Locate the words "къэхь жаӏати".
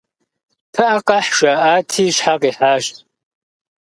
1.07-2.05